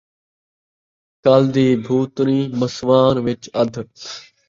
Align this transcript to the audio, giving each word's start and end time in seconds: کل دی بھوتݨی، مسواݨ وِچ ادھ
کل 1.23 1.43
دی 1.55 1.67
بھوتݨی، 1.85 2.39
مسواݨ 2.59 3.13
وِچ 3.25 3.43
ادھ 3.61 3.77